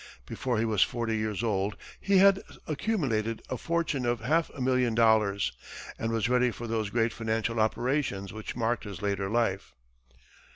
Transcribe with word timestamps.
Before 0.25 0.57
he 0.57 0.65
was 0.65 0.81
forty 0.81 1.15
years 1.15 1.43
old, 1.43 1.77
he 1.99 2.17
had 2.17 2.41
accumulated 2.65 3.43
a 3.51 3.55
fortune 3.57 4.03
of 4.03 4.21
half 4.21 4.49
a 4.55 4.59
million 4.59 4.95
dollars, 4.95 5.51
and 5.99 6.11
was 6.11 6.27
ready 6.27 6.49
for 6.49 6.65
those 6.65 6.89
great 6.89 7.13
financial 7.13 7.59
operations 7.59 8.33
which 8.33 8.55
marked 8.55 8.85
his 8.85 9.03
later 9.03 9.29
life. 9.29 9.75